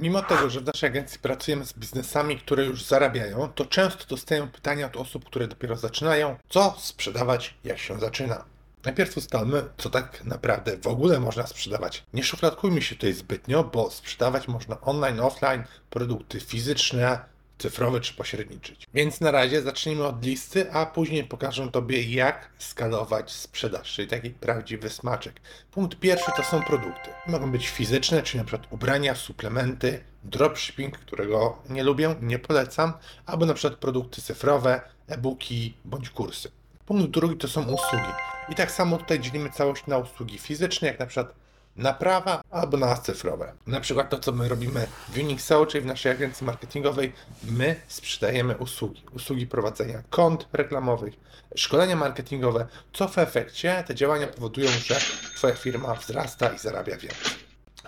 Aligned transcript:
Mimo 0.00 0.22
tego, 0.22 0.50
że 0.50 0.60
w 0.60 0.64
naszej 0.64 0.90
agencji 0.90 1.18
pracujemy 1.18 1.66
z 1.66 1.72
biznesami, 1.72 2.38
które 2.38 2.64
już 2.64 2.84
zarabiają, 2.84 3.52
to 3.54 3.66
często 3.66 4.04
dostaję 4.08 4.48
pytania 4.52 4.86
od 4.86 4.96
osób, 4.96 5.24
które 5.24 5.48
dopiero 5.48 5.76
zaczynają, 5.76 6.36
co 6.48 6.74
sprzedawać, 6.78 7.54
jak 7.64 7.78
się 7.78 8.00
zaczyna. 8.00 8.44
Najpierw 8.84 9.16
ustalmy, 9.16 9.62
co 9.78 9.90
tak 9.90 10.24
naprawdę 10.24 10.76
w 10.76 10.86
ogóle 10.86 11.20
można 11.20 11.46
sprzedawać. 11.46 12.04
Nie 12.14 12.24
szufladkujmy 12.24 12.82
się 12.82 12.94
tutaj 12.94 13.12
zbytnio, 13.12 13.64
bo 13.64 13.90
sprzedawać 13.90 14.48
można 14.48 14.80
online, 14.80 15.20
offline, 15.20 15.64
produkty 15.90 16.40
fizyczne, 16.40 17.18
cyfrowe 17.58 18.00
czy 18.00 18.14
pośredniczyć. 18.14 18.86
Więc 18.94 19.20
na 19.20 19.30
razie 19.30 19.62
zacznijmy 19.62 20.06
od 20.06 20.24
listy, 20.24 20.72
a 20.72 20.86
później 20.86 21.24
pokażę 21.24 21.68
Tobie, 21.72 22.02
jak 22.02 22.50
skalować 22.58 23.32
sprzedaż, 23.32 23.92
czyli 23.94 24.08
taki 24.08 24.30
prawdziwy 24.30 24.90
smaczek. 24.90 25.40
Punkt 25.70 25.98
pierwszy 25.98 26.30
to 26.36 26.42
są 26.42 26.62
produkty. 26.62 27.10
Mogą 27.26 27.52
być 27.52 27.68
fizyczne, 27.68 28.22
czyli 28.22 28.44
przykład 28.44 28.72
ubrania, 28.72 29.14
suplementy, 29.14 30.04
dropshipping, 30.24 30.98
którego 30.98 31.62
nie 31.68 31.82
lubię, 31.82 32.14
nie 32.22 32.38
polecam, 32.38 32.92
albo 33.26 33.46
na 33.46 33.54
przykład 33.54 33.80
produkty 33.80 34.22
cyfrowe, 34.22 34.80
e-booki 35.06 35.74
bądź 35.84 36.10
kursy. 36.10 36.50
Punkt 36.86 37.10
drugi 37.10 37.36
to 37.36 37.48
są 37.48 37.62
usługi. 37.62 38.12
I 38.48 38.54
tak 38.54 38.70
samo 38.70 38.96
tutaj 38.98 39.20
dzielimy 39.20 39.50
całość 39.50 39.86
na 39.86 39.98
usługi 39.98 40.38
fizyczne, 40.38 40.88
jak 40.88 40.98
na 40.98 41.06
przykład 41.06 41.34
naprawa 41.78 42.40
albo 42.50 42.76
na 42.76 42.96
cyfrowe. 42.96 43.52
Na 43.66 43.80
przykład 43.80 44.10
to, 44.10 44.18
co 44.18 44.32
my 44.32 44.48
robimy 44.48 44.86
w 45.08 45.18
Unixo, 45.18 45.66
czyli 45.66 45.82
w 45.82 45.86
naszej 45.86 46.12
agencji 46.12 46.46
marketingowej, 46.46 47.12
my 47.42 47.76
sprzedajemy 47.88 48.56
usługi. 48.56 49.02
Usługi 49.12 49.46
prowadzenia 49.46 50.02
kont 50.10 50.48
reklamowych, 50.52 51.14
szkolenia 51.56 51.96
marketingowe, 51.96 52.66
co 52.92 53.08
w 53.08 53.18
efekcie 53.18 53.84
te 53.86 53.94
działania 53.94 54.26
powodują, 54.26 54.70
że 54.70 55.00
Twoja 55.36 55.54
firma 55.54 55.94
wzrasta 55.94 56.48
i 56.48 56.58
zarabia 56.58 56.96
więcej. 56.96 57.32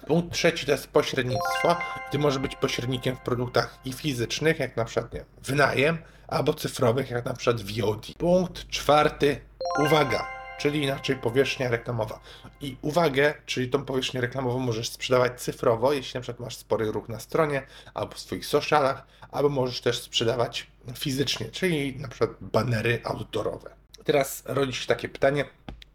Punkt 0.07 0.35
trzeci 0.35 0.67
to 0.67 0.73
jest 0.73 0.87
pośrednictwo. 0.87 1.77
Ty 2.11 2.19
możesz 2.19 2.39
być 2.39 2.57
pośrednikiem 2.57 3.17
w 3.17 3.21
produktach 3.21 3.79
i 3.85 3.93
fizycznych, 3.93 4.59
jak 4.59 4.77
na 4.77 4.85
przykład 4.85 5.13
nie, 5.13 5.25
wynajem, 5.43 5.99
albo 6.29 6.55
cyfrowych, 6.55 7.11
jak 7.11 7.25
na 7.25 7.35
przykład 7.35 7.63
VOD. 7.63 8.07
Punkt 8.19 8.69
czwarty, 8.69 9.41
uwaga, 9.79 10.40
czyli 10.61 10.83
inaczej 10.83 11.17
powierzchnia 11.17 11.71
reklamowa. 11.71 12.21
I 12.61 12.77
uwagę, 12.83 13.35
czyli 13.47 13.69
tą 13.69 13.85
powierzchnię 13.85 14.21
reklamową 14.21 14.59
możesz 14.59 14.89
sprzedawać 14.89 15.41
cyfrowo, 15.41 15.93
jeśli 15.93 16.19
na 16.19 16.21
przykład 16.21 16.41
masz 16.41 16.57
spory 16.57 16.93
ruch 16.93 17.09
na 17.09 17.21
stronie 17.21 17.67
albo 17.95 18.15
w 18.15 18.19
swoich 18.19 18.47
socialach, 18.47 19.07
albo 19.31 19.49
możesz 19.49 19.81
też 19.81 20.03
sprzedawać 20.03 20.67
fizycznie, 20.99 21.51
czyli 21.51 21.97
na 21.97 22.09
przykład 22.09 22.31
banery 22.41 23.01
outdoorowe. 23.05 23.71
Teraz 24.05 24.43
rodzi 24.47 24.73
się 24.73 24.87
takie 24.87 25.09
pytanie, 25.09 25.45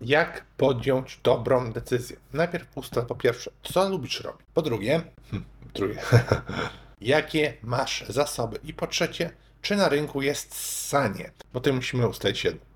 jak 0.01 0.45
podjąć 0.57 1.19
dobrą 1.23 1.71
decyzję? 1.71 2.17
Najpierw 2.33 2.67
ustal 2.75 3.05
po 3.05 3.15
pierwsze, 3.15 3.51
co 3.63 3.89
lubisz 3.89 4.21
robić. 4.21 4.47
Po 4.53 4.61
drugie, 4.61 5.01
hmm, 5.31 5.49
drugie, 5.73 6.01
jakie 7.01 7.53
masz 7.61 8.03
zasoby. 8.09 8.59
I 8.63 8.73
po 8.73 8.87
trzecie, 8.87 9.31
czy 9.61 9.75
na 9.75 9.89
rynku 9.89 10.21
jest 10.21 10.55
sanie, 10.87 11.31
bo 11.53 11.59
tutaj 11.59 11.73
musimy 11.73 12.07
ustalić 12.07 12.43
jedno 12.43 12.74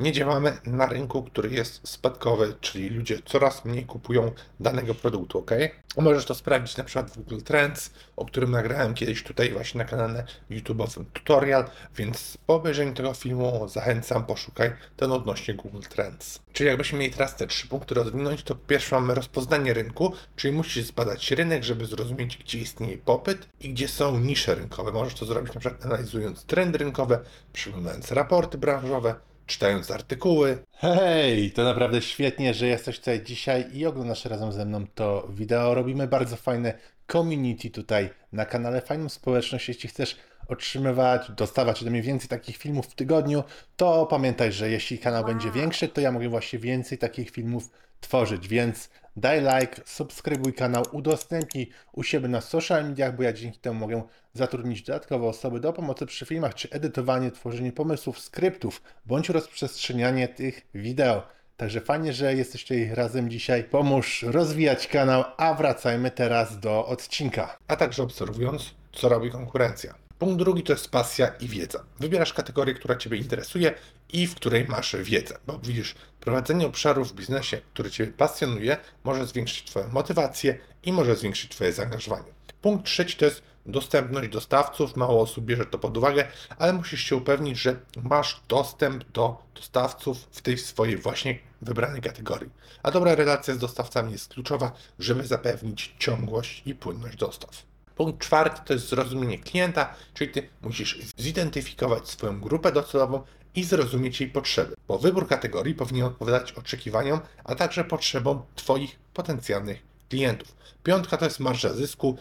nie 0.00 0.12
działamy 0.12 0.58
na 0.66 0.86
rynku, 0.86 1.22
który 1.22 1.50
jest 1.50 1.88
spadkowy, 1.88 2.54
czyli 2.60 2.88
ludzie 2.88 3.18
coraz 3.24 3.64
mniej 3.64 3.86
kupują 3.86 4.32
danego 4.60 4.94
produktu, 4.94 5.38
ok? 5.38 5.50
Możesz 5.96 6.24
to 6.24 6.34
sprawdzić 6.34 6.76
na 6.76 6.84
przykład 6.84 7.10
w 7.10 7.16
Google 7.16 7.40
Trends, 7.44 7.90
o 8.16 8.24
którym 8.24 8.50
nagrałem 8.50 8.94
kiedyś 8.94 9.22
tutaj 9.22 9.52
właśnie 9.52 9.78
na 9.78 9.84
kanale 9.84 10.24
YouTube'owym 10.50 11.04
tutorial, 11.12 11.64
więc 11.96 12.38
po 12.46 12.54
obejrzeniu 12.54 12.94
tego 12.94 13.14
filmu 13.14 13.68
zachęcam, 13.68 14.24
poszukaj 14.24 14.72
ten 14.96 15.12
odnośnie 15.12 15.54
Google 15.54 15.82
Trends. 15.88 16.40
Czyli 16.52 16.68
jakbyśmy 16.68 16.98
mieli 16.98 17.12
teraz 17.12 17.36
te 17.36 17.46
trzy 17.46 17.68
punkty 17.68 17.94
rozwinąć, 17.94 18.42
to 18.42 18.54
pierwsze 18.54 18.96
mamy 19.00 19.14
rozpoznanie 19.14 19.74
rynku, 19.74 20.12
czyli 20.36 20.54
musisz 20.54 20.84
zbadać 20.84 21.30
rynek, 21.30 21.64
żeby 21.64 21.86
zrozumieć, 21.86 22.36
gdzie 22.36 22.58
istnieje 22.58 22.98
popyt 22.98 23.48
i 23.60 23.70
gdzie 23.70 23.88
są 23.88 24.18
nisze 24.18 24.54
rynkowe. 24.54 24.92
Możesz 24.92 25.14
to 25.14 25.26
zrobić 25.26 25.54
na 25.54 25.60
przykład 25.60 25.86
analizując 25.86 26.44
trendy 26.44 26.78
rynkowe, 26.78 27.20
przeglądając 27.52 28.12
raporty 28.12 28.58
branżowe, 28.58 29.14
czytając 29.48 29.90
artykuły. 29.90 30.58
Hej, 30.72 31.50
to 31.50 31.64
naprawdę 31.64 32.02
świetnie, 32.02 32.54
że 32.54 32.66
jesteś 32.66 32.98
tutaj 32.98 33.22
dzisiaj 33.22 33.64
i 33.72 33.86
oglądasz 33.86 34.24
razem 34.24 34.52
ze 34.52 34.64
mną 34.64 34.86
to 34.94 35.28
wideo. 35.30 35.74
Robimy 35.74 36.08
bardzo 36.08 36.36
fajne 36.36 36.74
community 37.12 37.70
tutaj 37.70 38.10
na 38.32 38.44
kanale, 38.44 38.80
fajną 38.80 39.08
społeczność. 39.08 39.68
Jeśli 39.68 39.88
chcesz 39.88 40.16
otrzymywać, 40.48 41.30
dostawać 41.30 41.82
ode 41.82 41.90
mnie 41.90 42.02
więcej 42.02 42.28
takich 42.28 42.56
filmów 42.56 42.86
w 42.86 42.94
tygodniu, 42.94 43.44
to 43.76 44.06
pamiętaj, 44.06 44.52
że 44.52 44.70
jeśli 44.70 44.98
kanał 44.98 45.24
będzie 45.24 45.50
większy, 45.50 45.88
to 45.88 46.00
ja 46.00 46.12
mogę 46.12 46.28
właśnie 46.28 46.58
więcej 46.58 46.98
takich 46.98 47.30
filmów 47.30 47.70
tworzyć, 48.00 48.48
więc 48.48 48.90
daj 49.16 49.40
like, 49.40 49.82
subskrybuj 49.84 50.52
kanał, 50.54 50.84
udostępnij 50.92 51.70
u 51.92 52.02
siebie 52.02 52.28
na 52.28 52.40
social 52.40 52.84
mediach, 52.84 53.16
bo 53.16 53.22
ja 53.22 53.32
dzięki 53.32 53.58
temu 53.58 53.80
mogę 53.80 54.02
zatrudnić 54.34 54.82
dodatkowe 54.82 55.26
osoby 55.26 55.60
do 55.60 55.72
pomocy 55.72 56.06
przy 56.06 56.26
filmach, 56.26 56.54
czy 56.54 56.70
edytowanie, 56.70 57.30
tworzenie 57.30 57.72
pomysłów, 57.72 58.20
skryptów, 58.20 58.82
bądź 59.06 59.28
rozprzestrzenianie 59.28 60.28
tych 60.28 60.66
wideo. 60.74 61.22
Także 61.56 61.80
fajnie, 61.80 62.12
że 62.12 62.34
jesteś 62.34 62.62
tutaj 62.62 62.94
razem 62.94 63.30
dzisiaj. 63.30 63.64
Pomóż 63.64 64.22
rozwijać 64.22 64.86
kanał, 64.86 65.24
a 65.36 65.54
wracajmy 65.54 66.10
teraz 66.10 66.60
do 66.60 66.86
odcinka. 66.86 67.58
A 67.68 67.76
także 67.76 68.02
obserwując, 68.02 68.74
co 68.92 69.08
robi 69.08 69.30
konkurencja. 69.30 69.94
Punkt 70.18 70.38
drugi 70.38 70.62
to 70.62 70.72
jest 70.72 70.90
pasja 70.90 71.26
i 71.40 71.48
wiedza. 71.48 71.84
Wybierasz 72.00 72.32
kategorię, 72.32 72.74
która 72.74 72.96
Ciebie 72.96 73.18
interesuje 73.18 73.74
i 74.12 74.26
w 74.26 74.34
której 74.34 74.64
masz 74.68 74.96
wiedzę, 74.96 75.38
bo 75.46 75.58
widzisz, 75.58 75.94
prowadzenie 76.28 76.66
obszaru 76.66 77.04
w 77.04 77.12
biznesie, 77.12 77.60
który 77.74 77.90
Ciebie 77.90 78.12
pasjonuje, 78.12 78.76
może 79.04 79.26
zwiększyć 79.26 79.64
Twoją 79.64 79.88
motywację 79.88 80.58
i 80.82 80.92
może 80.92 81.16
zwiększyć 81.16 81.50
Twoje 81.50 81.72
zaangażowanie. 81.72 82.32
Punkt 82.62 82.86
trzeci 82.86 83.16
to 83.16 83.24
jest 83.24 83.42
dostępność 83.66 84.28
dostawców. 84.28 84.96
Mało 84.96 85.22
osób 85.22 85.44
bierze 85.44 85.66
to 85.66 85.78
pod 85.78 85.96
uwagę, 85.96 86.26
ale 86.58 86.72
musisz 86.72 87.02
się 87.02 87.16
upewnić, 87.16 87.58
że 87.58 87.76
masz 88.02 88.40
dostęp 88.48 89.04
do 89.12 89.42
dostawców 89.54 90.18
w 90.30 90.42
tej 90.42 90.58
swojej 90.58 90.96
właśnie 90.96 91.38
wybranej 91.62 92.00
kategorii. 92.02 92.50
A 92.82 92.90
dobra 92.90 93.14
relacja 93.14 93.54
z 93.54 93.58
dostawcami 93.58 94.12
jest 94.12 94.34
kluczowa, 94.34 94.72
żeby 94.98 95.26
zapewnić 95.26 95.94
ciągłość 95.98 96.62
i 96.66 96.74
płynność 96.74 97.16
dostaw. 97.16 97.62
Punkt 97.96 98.20
czwarty 98.20 98.60
to 98.64 98.72
jest 98.72 98.88
zrozumienie 98.88 99.38
klienta, 99.38 99.94
czyli 100.14 100.30
ty 100.30 100.48
musisz 100.62 100.98
zidentyfikować 101.16 102.08
swoją 102.08 102.40
grupę 102.40 102.72
docelową 102.72 103.22
i 103.58 103.64
zrozumieć 103.64 104.20
jej 104.20 104.30
potrzeby, 104.30 104.74
bo 104.88 104.98
wybór 104.98 105.28
kategorii 105.28 105.74
powinien 105.74 106.06
odpowiadać 106.06 106.52
oczekiwaniom, 106.52 107.20
a 107.44 107.54
także 107.54 107.84
potrzebom 107.84 108.42
Twoich 108.54 108.98
potencjalnych 109.14 109.82
klientów. 110.08 110.56
Piątka 110.82 111.16
to 111.16 111.24
jest 111.24 111.40
marża 111.40 111.74
zysku. 111.74 112.18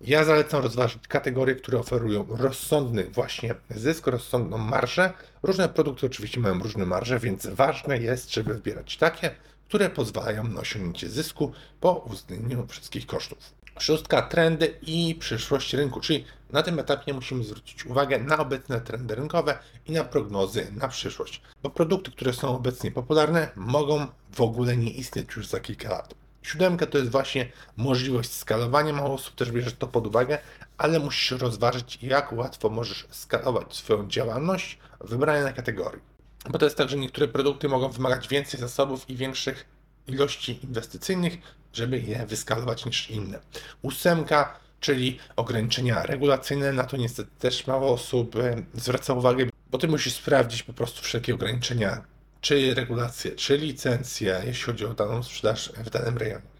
Ja 0.00 0.24
zalecam 0.24 0.62
rozważyć 0.62 1.06
kategorie, 1.08 1.54
które 1.54 1.78
oferują 1.78 2.26
rozsądny 2.28 3.04
właśnie 3.04 3.54
zysk, 3.70 4.06
rozsądną 4.06 4.58
marżę. 4.58 5.12
Różne 5.42 5.68
produkty 5.68 6.06
oczywiście 6.06 6.40
mają 6.40 6.58
różne 6.58 6.86
marże, 6.86 7.18
więc 7.18 7.46
ważne 7.46 7.98
jest, 7.98 8.34
żeby 8.34 8.54
wybierać 8.54 8.96
takie, 8.96 9.30
które 9.68 9.90
pozwalają 9.90 10.44
na 10.44 10.60
osiągnięcie 10.60 11.08
zysku 11.08 11.52
po 11.80 11.92
uwzględnieniu 11.92 12.66
wszystkich 12.66 13.06
kosztów. 13.06 13.38
Szóstka, 13.78 14.22
trendy 14.22 14.74
i 14.82 15.14
przyszłość 15.14 15.74
rynku, 15.74 16.00
czyli 16.00 16.24
na 16.50 16.62
tym 16.62 16.78
etapie 16.78 17.14
musimy 17.14 17.44
zwrócić 17.44 17.86
uwagę 17.86 18.18
na 18.18 18.38
obecne 18.38 18.80
trendy 18.80 19.14
rynkowe 19.14 19.58
i 19.86 19.92
na 19.92 20.04
prognozy 20.04 20.66
na 20.76 20.88
przyszłość, 20.88 21.42
bo 21.62 21.70
produkty, 21.70 22.10
które 22.10 22.32
są 22.32 22.56
obecnie 22.56 22.90
popularne, 22.90 23.48
mogą 23.56 24.06
w 24.32 24.40
ogóle 24.40 24.76
nie 24.76 24.90
istnieć 24.90 25.36
już 25.36 25.46
za 25.46 25.60
kilka 25.60 25.88
lat. 25.88 26.14
Siódemka 26.42 26.86
to 26.86 26.98
jest 26.98 27.10
właśnie 27.10 27.52
możliwość 27.76 28.32
skalowania. 28.32 28.92
Mało 28.92 29.14
osób 29.14 29.34
też 29.34 29.52
bierze 29.52 29.72
to 29.72 29.86
pod 29.86 30.06
uwagę, 30.06 30.38
ale 30.78 31.00
musisz 31.00 31.30
rozważyć, 31.30 31.98
jak 32.02 32.32
łatwo 32.32 32.68
możesz 32.68 33.06
skalować 33.10 33.74
swoją 33.76 34.08
działalność 34.08 34.78
w 35.00 35.10
wybranej 35.10 35.54
kategorii. 35.54 36.02
Bo 36.50 36.58
to 36.58 36.66
jest 36.66 36.76
tak, 36.76 36.88
że 36.88 36.96
niektóre 36.96 37.28
produkty 37.28 37.68
mogą 37.68 37.88
wymagać 37.88 38.28
więcej 38.28 38.60
zasobów 38.60 39.10
i 39.10 39.16
większych 39.16 39.64
ilości 40.06 40.60
inwestycyjnych, 40.64 41.38
żeby 41.72 42.00
je 42.00 42.26
wyskalować 42.26 42.86
niż 42.86 43.10
inne. 43.10 43.38
Ósemka, 43.82 44.60
czyli 44.80 45.18
ograniczenia 45.36 46.02
regulacyjne, 46.02 46.72
na 46.72 46.84
to 46.84 46.96
niestety 46.96 47.30
też 47.38 47.66
mało 47.66 47.92
osób 47.92 48.34
zwraca 48.74 49.12
uwagę, 49.14 49.46
bo 49.70 49.78
ty 49.78 49.88
musisz 49.88 50.14
sprawdzić 50.14 50.62
po 50.62 50.72
prostu 50.72 51.02
wszelkie 51.02 51.34
ograniczenia, 51.34 52.04
czy 52.40 52.74
regulacje, 52.74 53.32
czy 53.32 53.58
licencje, 53.58 54.42
jeśli 54.46 54.64
chodzi 54.64 54.86
o 54.86 54.94
daną 54.94 55.22
sprzedaż 55.22 55.72
w 55.76 55.90
danym 55.90 56.18
rejonie. 56.18 56.59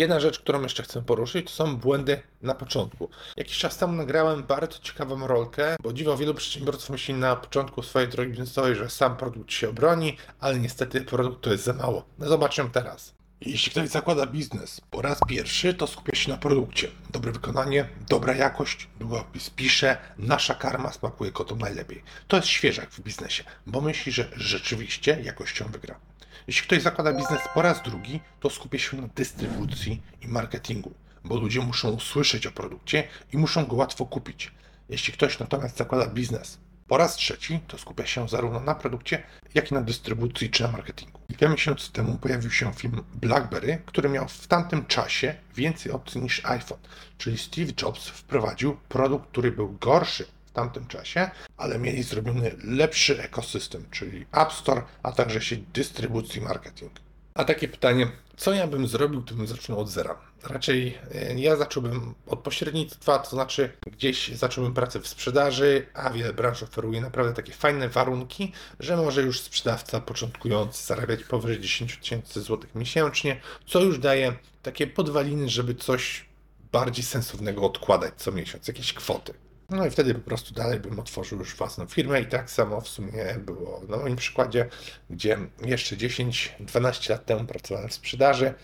Jedna 0.00 0.20
rzecz, 0.20 0.38
którą 0.38 0.62
jeszcze 0.62 0.82
chcę 0.82 1.02
poruszyć, 1.02 1.46
to 1.46 1.52
są 1.52 1.76
błędy 1.76 2.22
na 2.42 2.54
początku. 2.54 3.08
Jakiś 3.36 3.58
czas 3.58 3.78
temu 3.78 3.92
nagrałem 3.92 4.42
bardzo 4.42 4.78
ciekawą 4.78 5.26
rolkę, 5.26 5.76
bo 5.82 5.92
dziwo 5.92 6.16
wielu 6.16 6.34
przedsiębiorców 6.34 6.90
myśli 6.90 7.14
na 7.14 7.36
początku 7.36 7.82
swojej 7.82 8.08
drogi 8.08 8.30
biznesowej, 8.30 8.76
że 8.76 8.90
sam 8.90 9.16
produkt 9.16 9.52
się 9.52 9.68
obroni, 9.68 10.16
ale 10.40 10.58
niestety 10.58 11.00
produkt 11.00 11.40
to 11.40 11.52
jest 11.52 11.64
za 11.64 11.72
mało. 11.72 12.04
No 12.18 12.28
zobaczmy 12.28 12.70
teraz. 12.72 13.14
Jeśli 13.40 13.70
ktoś 13.72 13.88
zakłada 13.88 14.26
biznes 14.26 14.80
po 14.90 15.02
raz 15.02 15.18
pierwszy, 15.28 15.74
to 15.74 15.86
skupia 15.86 16.16
się 16.16 16.30
na 16.30 16.36
produkcie. 16.36 16.88
Dobre 17.10 17.32
wykonanie, 17.32 17.88
dobra 18.08 18.34
jakość, 18.34 18.88
długopis 19.00 19.50
pisze, 19.50 19.96
nasza 20.18 20.54
karma 20.54 20.92
smakuje 20.92 21.32
kotom 21.32 21.58
najlepiej. 21.58 22.02
To 22.28 22.36
jest 22.36 22.48
świeżak 22.48 22.90
w 22.90 23.00
biznesie, 23.00 23.44
bo 23.66 23.80
myśli, 23.80 24.12
że 24.12 24.28
rzeczywiście 24.36 25.20
jakością 25.22 25.64
wygra. 25.64 26.09
Jeśli 26.46 26.62
ktoś 26.62 26.82
zakłada 26.82 27.12
biznes 27.12 27.40
po 27.54 27.62
raz 27.62 27.82
drugi, 27.82 28.20
to 28.40 28.50
skupia 28.50 28.78
się 28.78 28.96
na 28.96 29.08
dystrybucji 29.14 30.02
i 30.22 30.28
marketingu. 30.28 30.94
bo 31.24 31.36
ludzie 31.36 31.60
muszą 31.60 31.90
usłyszeć 31.90 32.46
o 32.46 32.52
produkcie 32.52 33.08
i 33.32 33.38
muszą 33.38 33.66
go 33.66 33.76
łatwo 33.76 34.06
kupić. 34.06 34.52
Jeśli 34.88 35.12
ktoś 35.12 35.38
natomiast 35.38 35.76
zakłada 35.76 36.06
biznes 36.06 36.58
po 36.90 36.96
raz 36.96 37.16
trzeci, 37.16 37.60
to 37.68 37.78
skupia 37.78 38.06
się 38.06 38.28
zarówno 38.28 38.60
na 38.60 38.74
produkcie, 38.74 39.22
jak 39.54 39.70
i 39.70 39.74
na 39.74 39.80
dystrybucji 39.80 40.50
czy 40.50 40.62
na 40.62 40.70
marketingu. 40.70 41.20
Kilka 41.28 41.48
miesięcy 41.48 41.92
temu 41.92 42.18
pojawił 42.18 42.50
się 42.50 42.72
film 42.72 43.02
BlackBerry, 43.14 43.82
który 43.86 44.08
miał 44.08 44.28
w 44.28 44.46
tamtym 44.46 44.86
czasie 44.86 45.34
więcej 45.56 45.92
opcji 45.92 46.20
niż 46.20 46.44
iPhone. 46.44 46.78
Czyli 47.18 47.38
Steve 47.38 47.72
Jobs 47.82 48.06
wprowadził 48.08 48.76
produkt, 48.88 49.28
który 49.28 49.52
był 49.52 49.72
gorszy 49.72 50.26
w 50.50 50.52
tamtym 50.52 50.86
czasie, 50.86 51.30
ale 51.56 51.78
mieli 51.78 52.02
zrobiony 52.02 52.56
lepszy 52.64 53.22
ekosystem, 53.22 53.84
czyli 53.90 54.26
App 54.32 54.52
Store, 54.52 54.82
a 55.02 55.12
także 55.12 55.40
sieć 55.40 55.60
dystrybucji 55.74 56.40
marketing. 56.40 56.92
A 57.34 57.44
takie 57.44 57.68
pytanie, 57.68 58.08
co 58.36 58.52
ja 58.52 58.66
bym 58.66 58.86
zrobił, 58.86 59.22
gdybym 59.22 59.46
zaczął 59.46 59.80
od 59.80 59.88
zera? 59.88 60.18
Raczej 60.42 60.98
e, 61.14 61.40
ja 61.40 61.56
zacząłbym 61.56 62.14
od 62.26 62.40
pośrednictwa, 62.40 63.18
to 63.18 63.30
znaczy 63.30 63.72
gdzieś 63.86 64.28
zacząłbym 64.28 64.74
pracę 64.74 65.00
w 65.00 65.08
sprzedaży, 65.08 65.86
a 65.94 66.10
wiele 66.10 66.32
branż 66.32 66.62
oferuje 66.62 67.00
naprawdę 67.00 67.34
takie 67.34 67.52
fajne 67.52 67.88
warunki, 67.88 68.52
że 68.80 68.96
może 68.96 69.22
już 69.22 69.40
sprzedawca 69.40 70.00
początkujący 70.00 70.86
zarabiać 70.86 71.24
powyżej 71.24 71.60
10 71.60 71.96
tysięcy 71.96 72.40
złotych 72.40 72.74
miesięcznie, 72.74 73.40
co 73.66 73.80
już 73.80 73.98
daje 73.98 74.32
takie 74.62 74.86
podwaliny, 74.86 75.48
żeby 75.48 75.74
coś 75.74 76.24
bardziej 76.72 77.04
sensownego 77.04 77.66
odkładać 77.66 78.14
co 78.16 78.32
miesiąc, 78.32 78.68
jakieś 78.68 78.92
kwoty. 78.92 79.34
No 79.70 79.86
i 79.86 79.90
wtedy 79.90 80.14
po 80.14 80.20
prostu 80.20 80.54
dalej 80.54 80.80
bym 80.80 81.00
otworzył 81.00 81.38
już 81.38 81.56
własną 81.56 81.86
firmę 81.86 82.20
i 82.20 82.26
tak 82.26 82.50
samo 82.50 82.80
w 82.80 82.88
sumie 82.88 83.36
było 83.46 83.82
na 83.88 83.96
moim 83.96 84.16
przykładzie, 84.16 84.66
gdzie 85.10 85.38
jeszcze 85.64 85.96
10-12 85.96 87.10
lat 87.10 87.26
temu 87.26 87.44
pracowałem 87.44 87.88
w 87.88 87.94
sprzedaży. 87.94 88.54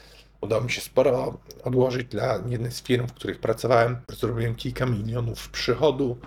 Udało 0.41 0.63
mi 0.63 0.71
się 0.71 0.81
sporo 0.81 1.39
odłożyć 1.65 2.07
dla 2.07 2.43
jednej 2.49 2.73
z 2.73 2.83
firm, 2.83 3.07
w 3.07 3.13
których 3.13 3.41
pracowałem. 3.41 3.97
Zrobiłem 4.09 4.55
kilka 4.55 4.87
milionów 4.87 5.49
przychodu, 5.49 6.19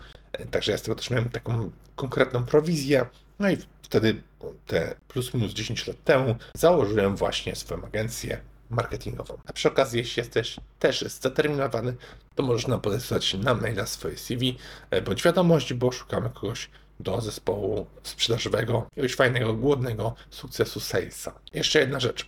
także 0.52 0.72
ja 0.72 0.78
z 0.78 0.82
tego 0.82 0.96
też 0.96 1.10
miałem 1.10 1.30
taką 1.30 1.72
konkretną 1.96 2.46
prowizję. 2.46 3.06
No 3.40 3.50
i 3.50 3.58
wtedy, 3.82 4.22
te 4.68 4.96
plus 5.08 5.34
minus 5.34 5.54
10 5.54 5.88
lat 5.88 6.04
temu, 6.04 6.36
założyłem 6.54 7.16
właśnie 7.16 7.56
swoją 7.56 7.86
agencję 7.86 8.42
marketingową. 8.70 9.38
A 9.46 9.54
przy 9.54 9.68
okazji, 9.68 10.00
jeśli 10.00 10.20
jesteś 10.22 10.60
też 10.80 11.02
zdeterminowany, 11.02 11.96
to 12.36 12.44
możesz 12.44 12.68
nam 12.68 12.82
podesłać 12.82 13.34
na 13.34 13.54
maila 13.54 13.86
swoje 13.86 14.18
CV 14.18 14.58
e, 14.92 15.02
bądź 15.02 15.24
wiadomość, 15.24 15.74
bo 15.74 15.92
szukamy 15.92 16.30
kogoś 16.30 16.70
do 17.00 17.22
zespołu 17.22 17.88
sprzedażowego, 18.04 18.88
jakiegoś 18.90 19.16
fajnego, 19.16 19.54
głodnego 19.54 20.16
sukcesu 20.30 20.80
salesa. 20.80 21.40
Jeszcze 21.54 21.80
jedna 21.80 22.00
rzecz, 22.00 22.28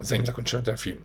zanim 0.00 0.26
zakończymy 0.26 0.62
ten 0.62 0.76
film. 0.76 1.04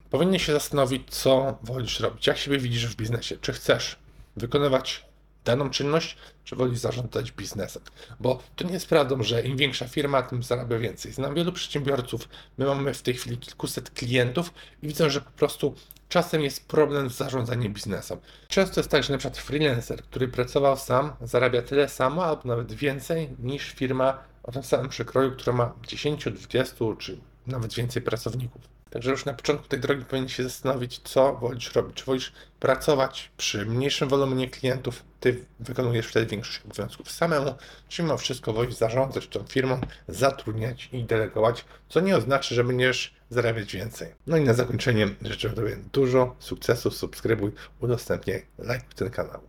Powinien 0.11 0.39
się 0.39 0.53
zastanowić, 0.53 1.09
co 1.09 1.57
wolisz 1.63 1.99
robić, 1.99 2.27
jak 2.27 2.37
siebie 2.37 2.57
widzisz 2.57 2.87
w 2.87 2.95
biznesie. 2.95 3.37
Czy 3.37 3.53
chcesz 3.53 3.95
wykonywać 4.35 5.05
daną 5.45 5.69
czynność, 5.69 6.17
czy 6.43 6.55
wolisz 6.55 6.79
zarządzać 6.79 7.31
biznesem? 7.31 7.83
Bo 8.19 8.43
to 8.55 8.65
nie 8.65 8.73
jest 8.73 8.89
prawdą, 8.89 9.23
że 9.23 9.41
im 9.41 9.57
większa 9.57 9.87
firma, 9.87 10.21
tym 10.21 10.43
zarabia 10.43 10.77
więcej. 10.77 11.11
Znam 11.11 11.35
wielu 11.35 11.51
przedsiębiorców, 11.51 12.29
my 12.57 12.65
mamy 12.65 12.93
w 12.93 13.01
tej 13.01 13.13
chwili 13.13 13.37
kilkuset 13.37 13.89
klientów 13.89 14.53
i 14.83 14.87
widzę, 14.87 15.09
że 15.09 15.21
po 15.21 15.31
prostu 15.31 15.75
czasem 16.09 16.41
jest 16.41 16.67
problem 16.67 17.09
z 17.09 17.17
zarządzaniem 17.17 17.73
biznesem. 17.73 18.19
Często 18.47 18.79
jest 18.79 18.89
tak, 18.89 19.03
że 19.03 19.17
przykład 19.17 19.37
freelancer, 19.37 20.03
który 20.03 20.27
pracował 20.27 20.77
sam, 20.77 21.13
zarabia 21.21 21.61
tyle 21.61 21.89
samo 21.89 22.25
albo 22.25 22.41
nawet 22.45 22.73
więcej 22.73 23.29
niż 23.39 23.71
firma 23.71 24.23
o 24.43 24.51
tym 24.51 24.63
samym 24.63 24.89
przekroju, 24.89 25.31
która 25.31 25.53
ma 25.53 25.73
10, 25.87 26.25
20 26.25 26.75
czy 26.99 27.17
nawet 27.47 27.73
więcej 27.73 28.01
pracowników. 28.01 28.80
Także 28.91 29.11
już 29.11 29.25
na 29.25 29.33
początku 29.33 29.67
tej 29.67 29.79
drogi 29.79 30.05
powinien 30.05 30.29
się 30.29 30.43
zastanowić, 30.43 30.99
co 31.03 31.33
wolisz 31.33 31.75
robić. 31.75 31.97
Czy 31.97 32.05
wolisz 32.05 32.33
pracować 32.59 33.31
przy 33.37 33.65
mniejszym 33.65 34.09
wolumenie 34.09 34.49
klientów, 34.49 35.03
ty 35.19 35.45
wykonujesz 35.59 36.07
wtedy 36.07 36.25
większość 36.25 36.61
obowiązków 36.65 37.11
samemu, 37.11 37.55
czy 37.89 38.03
mimo 38.03 38.17
wszystko 38.17 38.53
wolisz 38.53 38.73
zarządzać 38.73 39.27
tą 39.27 39.43
firmą, 39.43 39.81
zatrudniać 40.07 40.89
i 40.91 41.03
delegować, 41.03 41.65
co 41.89 41.99
nie 41.99 42.17
oznacza, 42.17 42.55
że 42.55 42.63
będziesz 42.63 43.13
zarabiać 43.29 43.73
więcej. 43.73 44.13
No 44.27 44.37
i 44.37 44.41
na 44.41 44.53
zakończenie 44.53 45.09
życzę 45.21 45.49
Tobie 45.49 45.77
dużo 45.93 46.35
sukcesów, 46.39 46.95
subskrybuj, 46.95 47.51
udostępniaj, 47.79 48.45
lajkuj 48.57 48.93
ten 48.95 49.09
kanał. 49.09 49.41